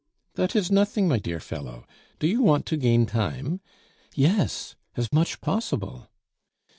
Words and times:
"That 0.33 0.55
is 0.55 0.71
nothing, 0.71 1.07
my 1.07 1.19
dear 1.19 1.39
fellow. 1.39 1.85
Do 2.17 2.25
you 2.25 2.41
want 2.41 2.65
to 2.65 2.75
gain 2.75 3.05
time?" 3.05 3.61
"Yes, 4.15 4.75
as 4.95 5.13
much 5.13 5.41
possible." 5.41 6.09